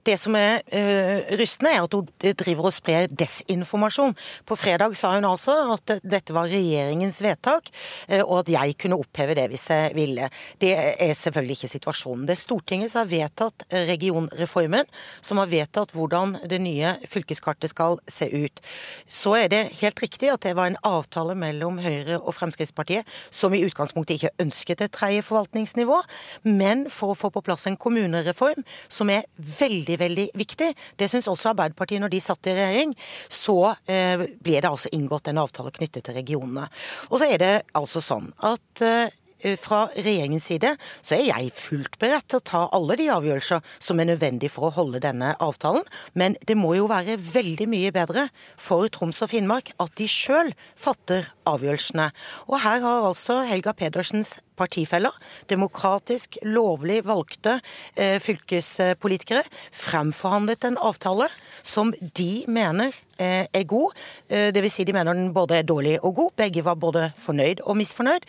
Det 0.07 0.17
som 0.21 0.37
er 0.39 0.63
uh, 0.69 1.37
rystende, 1.39 1.73
er 1.75 1.85
at 1.85 1.95
hun 1.97 2.09
driver 2.39 2.69
og 2.71 2.75
sprer 2.75 3.09
desinformasjon. 3.11 4.15
På 4.47 4.57
fredag 4.59 4.97
sa 4.99 5.15
hun 5.15 5.29
altså 5.29 5.57
at 5.75 5.97
dette 6.03 6.35
var 6.37 6.51
regjeringens 6.53 7.21
vedtak, 7.25 7.71
uh, 8.11 8.23
og 8.23 8.43
at 8.43 8.53
jeg 8.55 8.79
kunne 8.81 8.99
oppheve 9.01 9.37
det 9.39 9.49
hvis 9.53 9.67
jeg 9.71 9.95
ville. 9.97 10.29
Det 10.61 10.73
er 10.75 11.15
selvfølgelig 11.19 11.59
ikke 11.59 11.73
situasjonen. 11.75 12.27
Det 12.29 12.37
er 12.37 12.43
Stortinget 12.45 12.93
som 12.93 13.05
har 13.05 13.13
vedtatt 13.13 13.67
regionreformen, 13.91 14.89
som 15.25 15.41
har 15.43 15.51
vedtatt 15.53 15.95
hvordan 15.95 16.37
det 16.51 16.61
nye 16.63 16.95
fylkeskartet 17.11 17.73
skal 17.73 17.99
se 18.11 18.29
ut. 18.33 18.63
Så 19.07 19.35
er 19.39 19.51
det 19.53 19.63
helt 19.81 20.01
riktig 20.03 20.31
at 20.33 20.45
det 20.47 20.55
var 20.59 20.71
en 20.71 20.81
avtale 20.87 21.37
mellom 21.39 21.79
Høyre 21.83 22.21
og 22.21 22.35
Fremskrittspartiet, 22.37 23.09
som 23.31 23.55
i 23.55 23.63
utgangspunktet 23.67 24.19
ikke 24.19 24.45
ønsket 24.45 24.85
et 24.85 24.95
tredje 24.95 25.25
forvaltningsnivå, 25.27 26.01
men 26.47 26.87
for 26.93 27.13
å 27.13 27.19
få 27.19 27.31
på 27.35 27.43
plass 27.45 27.67
en 27.69 27.79
kommunereform 27.81 28.65
som 28.89 29.11
er 29.13 29.27
veldig 29.37 29.74
veldig, 29.75 29.99
veldig 29.99 30.29
viktig. 30.39 30.71
Det 30.97 31.09
syns 31.11 31.29
også 31.31 31.53
Arbeiderpartiet 31.53 32.03
når 32.03 32.15
de 32.15 32.23
satt 32.23 32.51
i 32.51 32.57
regjering. 32.57 32.95
Så 33.29 33.59
eh, 33.91 34.25
ble 34.41 34.61
det 34.61 34.71
altså 34.71 34.93
inngått 34.95 35.29
en 35.31 35.43
avtale 35.43 35.75
knyttet 35.75 36.07
til 36.07 36.19
regionene. 36.19 36.69
Og 37.11 37.21
så 37.21 37.29
er 37.29 37.43
det 37.43 37.53
altså 37.75 38.03
sånn 38.05 38.31
at 38.45 38.85
eh, 38.85 39.13
fra 39.61 39.83
regjeringens 39.93 40.47
side 40.49 40.71
så 41.05 41.19
er 41.19 41.27
jeg 41.29 41.51
fullt 41.59 41.99
beredt 42.01 42.31
til 42.33 42.41
å 42.41 42.45
ta 42.49 42.63
alle 42.73 42.97
de 42.97 43.11
avgjørelser 43.13 43.75
som 43.83 44.01
er 44.01 44.09
nødvendig 44.09 44.49
for 44.53 44.71
å 44.71 44.75
holde 44.79 45.03
denne 45.05 45.35
avtalen, 45.43 45.85
men 46.17 46.39
det 46.49 46.57
må 46.57 46.73
jo 46.79 46.87
være 46.89 47.19
veldig 47.21 47.67
mye 47.69 47.93
bedre 47.93 48.31
for 48.57 48.89
Troms 48.89 49.21
og 49.21 49.35
Finnmark 49.35 49.75
at 49.77 49.93
de 50.01 50.09
sjøl 50.09 50.55
fatter 50.81 51.29
avgjørelsene. 51.51 52.09
Og 52.49 52.57
her 52.65 52.81
har 52.87 53.11
altså 53.11 53.43
Helga 53.45 53.77
Pedersens 53.77 54.39
partifeller, 54.59 55.15
demokratisk, 55.51 56.39
lovlig 56.47 57.03
valgte 57.07 57.59
eh, 57.97 58.19
fylkespolitikere, 58.23 59.45
fremforhandlet 59.75 60.69
en 60.69 60.79
avtale 60.79 61.29
som 61.63 61.93
de 62.17 62.45
mener 62.51 62.95
eh, 63.19 63.47
er 63.47 63.67
god. 63.69 63.95
Eh, 64.29 64.51
Dvs. 64.55 64.75
Si 64.75 64.87
de 64.87 64.95
mener 64.95 65.15
den 65.15 65.33
både 65.35 65.61
er 65.61 65.67
dårlig 65.67 65.97
og 66.03 66.15
god. 66.19 66.35
Begge 66.41 66.65
var 66.67 66.79
både 66.81 67.09
fornøyd 67.23 67.63
og 67.65 67.79
misfornøyd. 67.79 68.27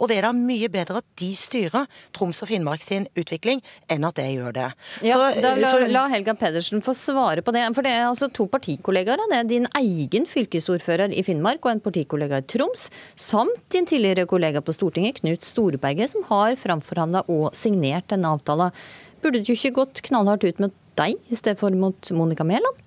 Og 0.00 0.08
det 0.10 0.16
er 0.18 0.26
da 0.26 0.32
mye 0.34 0.68
bedre 0.72 1.00
at 1.02 1.06
de 1.20 1.28
styrer 1.38 1.86
Troms 2.16 2.40
og 2.42 2.48
Finnmark 2.50 2.82
sin 2.82 3.06
utvikling, 3.18 3.60
enn 3.92 4.06
at 4.08 4.18
jeg 4.18 4.38
gjør 4.38 4.56
det. 4.56 4.66
Ja, 5.06 5.18
så, 5.18 5.42
da 5.44 5.52
la, 5.58 5.70
så, 5.70 5.82
la, 5.90 6.06
Helga 6.10 6.34
Pedersen 6.38 6.82
få 6.84 6.94
svare 6.96 7.44
på 7.44 7.54
det. 7.54 7.62
For 7.76 7.86
det 7.86 7.92
er 7.94 8.08
altså 8.08 8.30
to 8.34 8.48
partikollegaer. 8.50 9.22
Det 9.30 9.38
er 9.38 9.50
din 9.50 9.68
egen 9.78 10.26
fylkesordfører 10.30 11.14
i 11.14 11.22
Finnmark 11.26 11.64
og 11.66 11.76
en 11.76 11.84
partikollega 11.84 12.42
i 12.42 12.48
Troms, 12.50 12.88
samt 13.14 13.62
din 13.72 13.86
tidligere 13.86 14.26
kollega 14.30 14.62
på 14.64 14.74
Stortinget, 14.74 15.20
Knut 15.22 15.46
Storberget, 15.56 16.12
som 16.12 16.26
har 16.28 16.58
framforhandla 16.60 17.24
og 17.32 17.48
signert 17.56 18.10
denne 18.12 18.36
avtalen. 18.36 18.74
Burde 19.24 19.40
du 19.42 19.54
ikke 19.56 19.74
gått 19.80 20.04
knallhardt 20.06 20.44
ut 20.44 20.60
med 20.62 20.76
deg 21.00 21.16
i 21.32 21.38
stedet 21.38 21.58
for 21.60 21.72
mot 21.76 22.12
Monica 22.12 22.44
Mæland? 22.46 22.84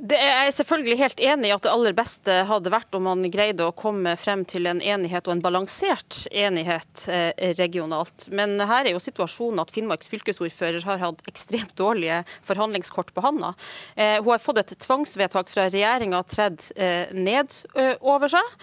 Det 0.00 0.16
er 0.16 0.46
jeg 0.46 0.54
selvfølgelig 0.56 0.96
helt 1.00 1.20
enig 1.20 1.48
i 1.50 1.52
at 1.54 1.64
det 1.64 1.72
aller 1.72 1.94
beste 1.96 2.36
hadde 2.48 2.72
vært 2.72 2.94
om 2.96 3.04
man 3.06 3.26
greide 3.32 3.66
å 3.66 3.74
komme 3.76 4.14
frem 4.20 4.44
til 4.48 4.68
en 4.70 4.80
enighet 4.80 5.26
og 5.28 5.34
en 5.34 5.42
balansert 5.44 6.22
enighet 6.30 7.04
eh, 7.12 7.52
regionalt. 7.58 8.28
Men 8.32 8.56
her 8.60 8.86
er 8.86 8.94
jo 8.94 9.02
situasjonen 9.02 9.60
at 9.62 9.72
Finnmarks 9.74 10.10
fylkesordfører 10.12 10.86
har 10.88 11.00
hatt 11.02 11.20
ekstremt 11.28 11.74
dårlige 11.78 12.22
forhandlingskort 12.46 13.12
på 13.14 13.24
handa. 13.24 13.52
Eh, 13.96 14.18
hun 14.22 14.32
har 14.32 14.42
fått 14.42 14.62
et 14.62 14.74
tvangsvedtak 14.86 15.52
fra 15.52 15.68
regjeringa 15.68 16.22
tredd 16.30 16.64
eh, 16.76 17.12
ned 17.12 17.52
over 18.00 18.30
seg. 18.32 18.56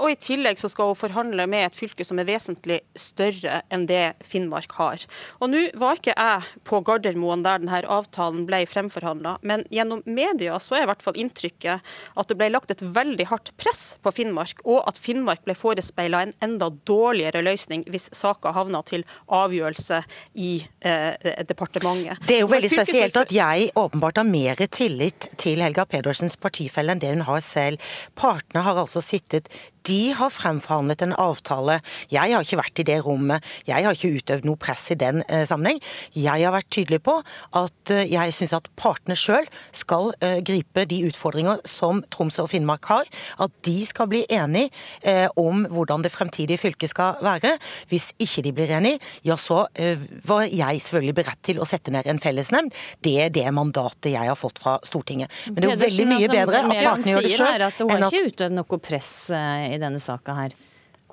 Og 0.00 0.06
i 0.10 0.18
tillegg 0.18 0.58
så 0.58 0.68
skal 0.70 0.90
hun 0.90 0.98
forhandle 0.98 1.46
med 1.50 1.66
et 1.66 1.76
fylke 1.76 2.04
som 2.06 2.18
er 2.20 2.26
vesentlig 2.28 2.80
større 2.98 3.60
enn 3.72 3.86
det 3.90 4.14
Finnmark 4.24 4.72
har. 4.78 5.04
Og 5.40 5.50
nå 5.52 5.64
var 5.78 5.98
ikke 5.98 6.14
jeg 6.16 6.62
på 6.66 6.80
Gardermoen 6.86 7.44
der 7.44 7.62
denne 7.62 7.82
avtalen 7.90 8.46
ble 8.48 8.62
fremforhandla, 8.68 9.36
men 9.46 9.64
gjennom 9.74 10.02
media 10.06 10.58
så 10.64 10.78
er 10.78 10.86
i 10.86 10.88
hvert 10.90 11.04
fall 11.04 11.18
inntrykket 11.20 11.94
at 12.20 12.30
det 12.30 12.38
ble 12.40 12.50
lagt 12.52 12.72
et 12.72 12.82
veldig 12.82 13.28
hardt 13.30 13.52
press 13.60 13.82
på 14.04 14.12
Finnmark, 14.14 14.62
og 14.64 14.82
at 14.88 15.00
Finnmark 15.00 15.44
ble 15.46 15.56
forespeila 15.58 16.24
en 16.24 16.34
enda 16.44 16.70
dårligere 16.88 17.44
løsning 17.44 17.84
hvis 17.92 18.08
saka 18.16 18.54
havna 18.56 18.82
til 18.88 19.04
avgjørelse 19.32 20.00
i 20.40 20.52
eh, 20.86 21.12
departementet. 21.46 22.24
Det 22.26 22.38
er 22.38 22.44
jo 22.44 22.50
veldig 22.52 22.72
spesielt 22.72 23.20
at 23.20 23.34
jeg 23.34 23.70
åpenbart 23.78 24.22
har 24.22 24.28
mer 24.28 24.64
tillit 24.66 25.30
til 25.40 25.62
Helga 25.64 25.86
Pedersens 25.88 26.38
partifelle 26.40 26.94
enn 26.94 27.02
det 27.02 27.12
hun 27.14 27.26
har 27.28 27.44
selv. 27.44 27.94
Partene 28.18 28.64
har 28.64 28.80
altså 28.80 29.02
sittet 29.04 29.50
de 29.84 30.14
har 30.16 30.32
fremforhandlet 30.32 31.02
en 31.04 31.14
avtale. 31.20 31.78
Jeg 32.12 32.32
har 32.32 32.44
ikke 32.44 32.60
vært 32.60 32.80
i 32.80 32.86
det 32.88 32.98
rommet. 33.04 33.44
Jeg 33.68 33.84
har 33.84 33.96
ikke 33.96 34.20
utøvd 34.20 34.46
noe 34.48 34.60
press 34.60 34.86
i 34.94 34.98
den 35.00 35.20
eh, 35.28 35.44
sammenheng. 35.48 35.80
Jeg 36.16 36.44
har 36.46 36.54
vært 36.54 36.70
tydelig 36.72 37.02
på 37.04 37.18
at 37.60 37.92
eh, 37.92 38.06
jeg 38.08 38.32
syns 38.36 38.56
at 38.56 38.70
partene 38.80 39.16
sjøl 39.18 39.44
skal 39.76 40.14
eh, 40.24 40.40
gripe 40.54 40.86
de 40.88 41.00
utfordringer 41.08 41.60
som 41.68 42.02
Troms 42.14 42.38
og 42.42 42.50
Finnmark 42.52 42.86
har. 42.90 43.10
At 43.42 43.52
de 43.66 43.76
skal 43.86 44.08
bli 44.10 44.24
enige 44.32 44.70
eh, 45.02 45.26
om 45.40 45.64
hvordan 45.70 46.04
det 46.04 46.12
fremtidige 46.14 46.60
fylket 46.62 46.92
skal 46.94 47.20
være. 47.24 47.56
Hvis 47.90 48.12
ikke 48.22 48.44
de 48.46 48.54
blir 48.56 48.74
enige, 48.78 49.00
ja 49.26 49.36
så 49.40 49.64
eh, 49.74 50.00
var 50.26 50.46
jeg 50.48 50.82
selvfølgelig 50.84 51.16
beredt 51.20 51.42
til 51.44 51.60
å 51.60 51.68
sette 51.68 51.94
ned 51.94 52.08
en 52.10 52.22
fellesnemnd. 52.22 52.74
Det 53.04 53.16
er 53.26 53.34
det 53.34 53.46
mandatet 53.54 54.12
jeg 54.14 54.30
har 54.30 54.38
fått 54.38 54.62
fra 54.62 54.78
Stortinget. 54.86 55.32
Men 55.50 55.60
det 55.60 55.70
er 55.70 55.74
jo 55.74 55.82
veldig 55.84 56.08
mye 56.12 56.30
bedre 56.30 56.62
at 56.62 56.72
partene 56.72 57.14
gjør 57.14 57.28
det 57.28 57.34
sjøl. 57.34 57.68
Hun 57.84 57.94
har 57.96 58.08
ikke 58.08 58.32
utøvd 58.32 58.58
noe 58.60 58.80
press 58.84 59.12
eh, 59.34 59.68
i 59.74 59.82
denne 59.82 60.02
saka 60.02 60.38
her. 60.44 60.56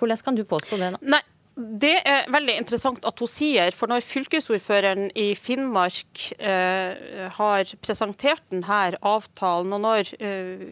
Hvordan 0.01 0.25
kan 0.25 0.37
du 0.37 0.43
påstå 0.49 0.81
det? 0.81 0.95
da? 0.95 1.17
Nei. 1.17 1.21
Det 1.55 1.97
er 2.07 2.29
veldig 2.31 2.53
interessant 2.61 3.03
at 3.05 3.19
hun 3.19 3.29
sier, 3.29 3.73
for 3.75 3.91
når 3.91 4.05
fylkesordføreren 4.07 5.09
i 5.19 5.33
Finnmark 5.35 6.29
eh, 6.39 7.27
har 7.35 7.73
presentert 7.83 8.43
denne 8.53 8.83
avtalen, 9.01 9.75
og 9.75 9.83
når 9.83 10.13
eh, 10.23 10.63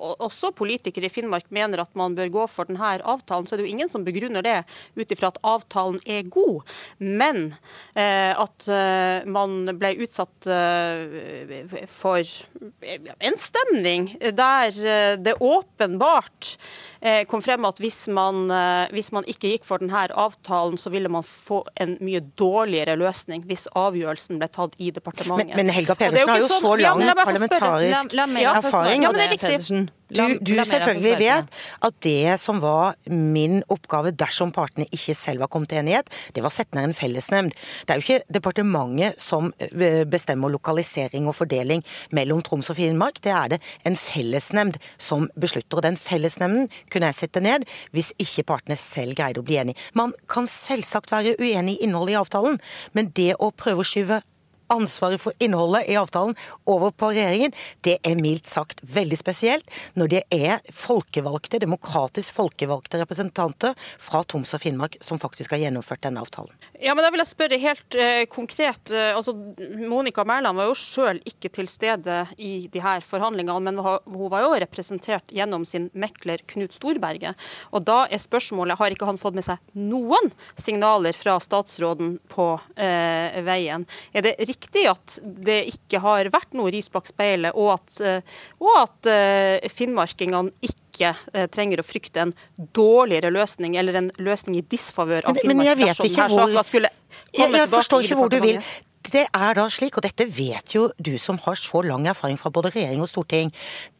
også 0.00 0.52
politikere 0.56 1.08
i 1.08 1.12
Finnmark 1.12 1.50
mener 1.54 1.82
at 1.82 1.92
man 1.98 2.16
bør 2.18 2.32
gå 2.32 2.46
for 2.50 2.68
denne 2.68 2.96
avtalen, 3.00 3.46
så 3.46 3.54
er 3.54 3.60
det 3.60 3.66
jo 3.68 3.74
ingen 3.74 3.90
som 3.92 4.04
begrunner 4.06 4.44
det 4.44 4.56
ut 4.96 5.12
ifra 5.12 5.30
at 5.30 5.40
avtalen 5.46 6.00
er 6.08 6.28
god. 6.32 6.62
Men 6.98 7.52
eh, 7.94 8.32
at 8.34 8.68
eh, 8.70 9.28
man 9.30 9.74
ble 9.80 9.92
utsatt 10.04 10.48
eh, 10.50 11.84
for 11.90 12.20
en 12.20 13.38
stemning 13.40 14.10
der 14.36 14.70
eh, 14.70 15.14
det 15.20 15.36
åpenbart 15.40 16.54
eh, 17.00 17.22
kom 17.30 17.44
frem 17.44 17.68
at 17.68 17.80
hvis 17.82 18.02
man, 18.12 18.46
eh, 18.54 18.90
hvis 18.94 19.12
man 19.16 19.28
ikke 19.30 19.54
gikk 19.54 19.68
for 19.68 19.82
denne 19.82 20.06
avtalen, 20.10 20.78
så 20.80 20.92
ville 20.92 21.10
man 21.12 21.26
få 21.26 21.62
en 21.80 21.96
mye 22.00 22.22
dårligere 22.40 22.96
løsning 23.00 23.44
hvis 23.48 23.68
avgjørelsen 23.76 24.40
ble 24.40 24.50
tatt 24.52 24.76
i 24.80 24.90
departementet. 24.94 25.54
Men, 25.54 25.66
men 25.66 25.74
Helga 25.74 25.96
Pedersen 25.98 26.30
har 26.30 26.42
jo 26.42 26.50
så 26.50 26.74
lang 26.80 27.04
ja, 27.04 27.16
parlamentarisk 27.18 28.16
la, 28.16 28.26
la 28.30 28.56
erfaring. 28.56 29.04
Ja, 29.04 29.12
men 29.12 29.20
det 29.20 29.28
er 29.28 29.34
riktig. 29.36 29.89
Du, 30.10 30.38
du 30.42 30.56
selvfølgelig 30.66 31.18
vet 31.20 31.58
at 31.86 31.98
det 32.02 32.34
som 32.42 32.58
var 32.62 32.96
min 33.06 33.60
oppgave 33.70 34.10
dersom 34.18 34.50
partene 34.54 34.88
ikke 34.90 35.14
selv 35.14 35.44
var 35.44 35.50
kommet 35.52 35.70
til 35.70 35.84
enighet, 35.84 36.10
det 36.34 36.42
var 36.42 36.50
å 36.50 36.54
sette 36.54 36.74
ned 36.74 36.88
en 36.88 36.96
fellesnemnd. 36.96 37.54
Det 37.86 37.94
er 37.94 38.00
jo 38.00 38.06
ikke 38.06 38.34
departementet 38.34 39.22
som 39.22 39.52
eh, 39.62 40.02
bestemmer 40.10 40.50
lokalisering 40.50 41.28
og 41.30 41.36
fordeling 41.38 41.84
mellom 42.16 42.42
Troms 42.46 42.72
og 42.72 42.80
Finnmark, 42.80 43.22
det 43.22 43.34
er 43.36 43.54
det 43.54 43.60
en 43.86 43.98
fellesnemnd 43.98 44.80
som 44.98 45.28
beslutter. 45.38 45.78
Og 45.78 45.86
den 45.86 46.00
fellesnemnden 46.00 46.66
kunne 46.90 47.12
jeg 47.12 47.20
sette 47.22 47.44
ned 47.44 47.68
hvis 47.94 48.10
ikke 48.18 48.48
partene 48.50 48.78
selv 48.80 49.14
greide 49.20 49.42
å 49.42 49.46
bli 49.46 49.60
enige. 49.62 49.78
Man 49.94 50.16
kan 50.30 50.50
selvsagt 50.50 51.14
være 51.14 51.36
uenig 51.38 51.78
i 51.78 51.86
innholdet 51.86 52.16
i 52.16 52.20
avtalen, 52.24 52.58
men 52.98 53.14
det 53.14 53.36
å 53.38 53.52
prøve 53.54 53.84
å 53.84 53.86
skyve 53.86 54.22
ansvaret 54.70 55.20
for 55.20 55.36
innholdet 55.42 55.88
i 55.90 55.96
avtalen 55.98 56.36
over 56.70 56.92
på 56.94 57.10
regjeringen, 57.12 57.54
det 57.86 57.98
er 58.06 58.18
mildt 58.20 58.48
sagt 58.50 58.80
veldig 58.86 59.18
spesielt 59.18 59.70
når 59.98 60.12
det 60.14 60.22
er 60.34 60.60
folkevalgte, 60.74 61.60
demokratisk 61.62 62.36
folkevalgte 62.36 63.00
representanter 63.02 63.74
fra 63.98 64.22
Troms 64.24 64.54
og 64.56 64.62
Finnmark 64.62 64.98
som 65.04 65.20
faktisk 65.20 65.54
har 65.54 65.64
gjennomført 65.64 66.04
denne 66.06 66.22
avtalen. 66.22 66.54
Ja, 66.80 66.94
men 66.94 67.04
da 67.04 67.10
vil 67.12 67.22
jeg 67.22 67.32
spørre 67.32 67.60
helt 67.60 67.98
eh, 67.98 68.24
konkret. 68.30 68.80
Uh, 68.92 69.16
altså, 69.18 69.34
Monica 69.80 70.24
Mæland 70.28 70.56
var 70.60 70.70
jo 70.70 70.78
sjøl 70.78 71.20
ikke 71.28 71.50
til 71.52 71.68
stede 71.70 72.22
i 72.38 72.68
de 72.72 72.82
her 72.82 73.02
forhandlingene, 73.04 73.60
men 73.66 73.80
hun 73.80 74.30
var 74.32 74.46
jo 74.46 74.54
representert 74.62 75.34
gjennom 75.34 75.66
sin 75.68 75.90
mekler 75.92 76.42
Knut 76.50 76.76
Storberget. 76.76 77.38
Og 77.74 77.84
da 77.88 78.04
er 78.08 78.22
spørsmålet, 78.22 78.78
har 78.80 78.94
ikke 78.94 79.08
han 79.08 79.20
fått 79.20 79.36
med 79.36 79.46
seg 79.46 79.60
noen 79.76 80.30
signaler 80.60 81.16
fra 81.16 81.36
statsråden 81.42 82.16
på 82.32 82.52
eh, 82.80 83.40
veien? 83.44 83.84
Er 84.14 84.24
det 84.24 84.36
riktig 84.40 84.59
riktig 84.60 84.86
at 84.90 85.18
det 85.24 85.64
ikke 85.72 86.00
har 86.00 86.28
vært 86.32 86.52
noe 86.54 86.70
ris 86.70 86.90
bak 86.92 87.06
speilet, 87.08 87.54
og 87.54 87.78
at, 87.78 88.00
eh, 88.00 88.20
og 88.60 88.76
at 88.76 89.10
uh, 89.10 89.68
finnmarkingene 89.72 90.52
ikke 90.60 91.14
uh, 91.14 91.46
trenger 91.50 91.80
å 91.80 91.86
frykte 91.86 92.20
en 92.20 92.34
dårligere 92.76 93.30
løsning, 93.32 93.76
eller 93.76 93.94
en 93.94 94.10
løsning 94.18 94.60
i 94.60 94.62
disfavør 94.62 95.24
av 95.24 95.40
Finnmark. 95.40 95.56
Men 95.56 95.66
jeg 95.66 95.80
vet 95.80 96.04
ikke 96.10 96.28
hvor... 96.28 96.88
Jeg, 97.34 97.50
jeg 97.50 97.68
forstår 97.70 98.06
ikke 98.06 98.20
hvor 98.20 98.30
du 98.30 98.40
vil. 98.42 98.60
Det 99.00 99.22
er 99.24 99.54
da 99.56 99.64
slik, 99.72 99.96
og 99.96 100.04
dette 100.04 100.26
vet 100.28 100.74
jo 100.74 100.90
du 101.00 101.14
som 101.18 101.38
har 101.46 101.56
så 101.58 101.80
lang 101.82 102.04
erfaring 102.10 102.36
fra 102.38 102.52
både 102.52 102.72
regjering 102.74 103.00
og 103.00 103.08
storting, 103.08 103.48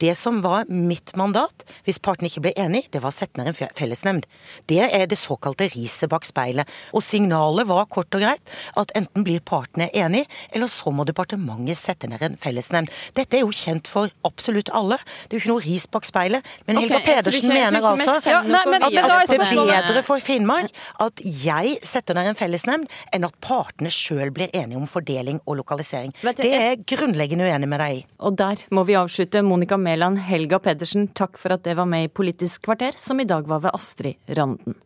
det 0.03 0.13
som 0.19 0.43
var 0.45 0.69
mitt 0.69 1.15
mandat, 1.17 1.65
hvis 1.87 2.01
partene 2.05 2.29
ikke 2.29 2.43
ble 2.45 2.53
enige, 2.61 2.91
det 2.93 3.01
var 3.01 3.09
å 3.09 3.17
sette 3.17 3.41
ned 3.41 3.49
en 3.51 3.57
fellesnemnd. 3.57 4.29
Det 4.69 4.83
er 4.85 5.07
det 5.09 5.19
såkalte 5.19 5.71
riset 5.73 6.11
bak 6.13 6.29
speilet. 6.29 6.69
Og 6.93 7.05
signalet 7.05 7.69
var 7.71 7.89
kort 7.91 8.13
og 8.15 8.23
greit 8.23 8.53
at 8.79 8.93
enten 8.99 9.25
blir 9.25 9.41
partene 9.41 9.89
enige, 9.97 10.29
eller 10.53 10.69
så 10.71 10.93
må 10.93 11.09
departementet 11.09 11.81
sette 11.81 12.11
ned 12.11 12.21
en 12.27 12.37
fellesnemnd. 12.41 12.93
Dette 13.17 13.41
er 13.41 13.47
jo 13.47 13.57
kjent 13.57 13.89
for 13.91 14.13
absolutt 14.29 14.69
alle. 14.77 15.01
Det 15.25 15.35
er 15.35 15.41
jo 15.41 15.43
ikke 15.47 15.55
noe 15.55 15.65
ris 15.65 15.89
bak 15.91 16.07
speilet. 16.09 16.53
Men 16.69 16.83
Helga 16.83 17.01
okay, 17.01 17.17
Pedersen 17.23 17.49
mener 17.49 17.89
altså 17.89 18.19
ja, 18.29 18.45
nei, 18.45 18.63
men, 18.69 18.85
at, 18.85 18.93
at 18.93 19.33
det 19.33 19.41
er 19.41 19.57
bedre 19.57 20.05
for 20.07 20.23
Finnmark 20.23 20.77
at 21.01 21.25
jeg 21.25 21.79
setter 21.87 22.19
ned 22.19 22.31
en 22.35 22.39
fellesnemnd, 22.39 23.01
enn 23.17 23.27
at 23.27 23.37
partene 23.43 23.91
sjøl 23.95 24.29
blir 24.35 24.53
enige 24.53 24.79
om 24.79 24.90
fordeling 24.91 25.41
og 25.47 25.61
lokalisering. 25.63 26.13
Det 26.27 26.51
er 26.51 26.67
jeg 26.71 26.85
grunnleggende 26.95 27.47
uenig 27.47 27.71
med 27.71 27.83
deg 27.85 28.01
i. 28.01 28.05
Og 28.27 28.37
der 28.41 28.67
må 28.75 28.85
vi 28.89 28.99
avslutte. 28.99 29.45
Monica 29.47 29.79
Mæland, 29.81 30.21
Helga 30.27 30.61
Pedersen, 30.63 31.09
takk 31.17 31.39
for 31.41 31.57
at 31.57 31.65
det 31.67 31.79
var 31.79 31.89
med 31.89 32.09
i 32.09 32.13
Politisk 32.13 32.67
kvarter, 32.69 32.99
som 32.99 33.21
i 33.23 33.29
dag 33.29 33.49
var 33.49 33.65
ved 33.65 33.75
Astrid 33.75 34.37
Randen. 34.37 34.77